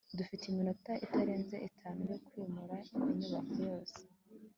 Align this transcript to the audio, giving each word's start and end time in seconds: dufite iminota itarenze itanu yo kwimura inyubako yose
dufite 0.17 0.43
iminota 0.47 0.91
itarenze 1.05 1.55
itanu 1.69 1.99
yo 2.11 2.17
kwimura 2.25 2.77
inyubako 3.11 3.51
yose 3.69 3.99